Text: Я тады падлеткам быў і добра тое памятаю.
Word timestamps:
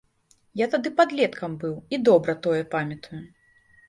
Я 0.59 0.67
тады 0.75 0.91
падлеткам 1.01 1.57
быў 1.63 1.75
і 1.97 1.99
добра 2.09 2.35
тое 2.47 2.61
памятаю. 2.73 3.21